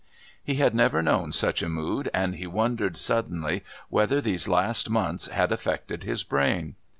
He 0.43 0.55
had 0.55 0.73
never 0.73 1.03
known 1.03 1.31
such 1.31 1.61
a 1.61 1.69
mood, 1.69 2.09
and 2.11 2.37
he 2.37 2.47
wondered 2.47 2.97
suddenly 2.97 3.63
whether 3.89 4.19
these 4.19 4.47
last 4.47 4.89
months 4.89 5.27
had 5.27 5.51
affected 5.51 6.03
his 6.05 6.23
brain. 6.23 6.73